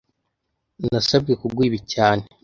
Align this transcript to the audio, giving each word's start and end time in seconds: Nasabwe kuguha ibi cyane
Nasabwe 0.91 1.31
kuguha 1.41 1.67
ibi 1.69 1.79
cyane 1.93 2.23